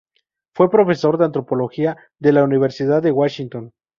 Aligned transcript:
Fue 0.55 0.71
profesor 0.71 1.19
de 1.19 1.25
antropología 1.25 1.95
de 2.17 2.31
la 2.33 2.43
Universidad 2.43 3.03
de 3.03 3.11
Washington. 3.11 3.71